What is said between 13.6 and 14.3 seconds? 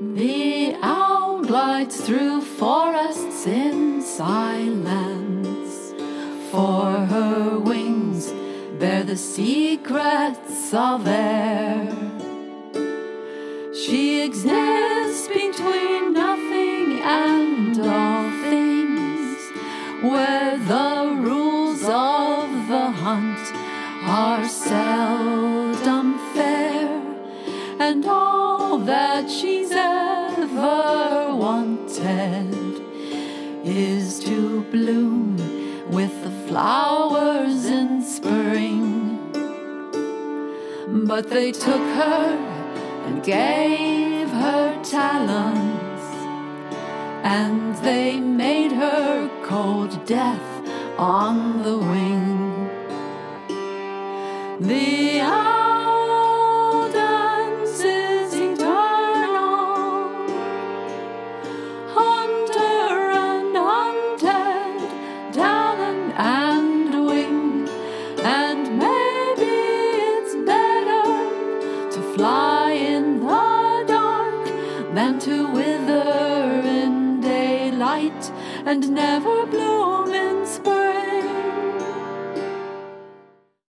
She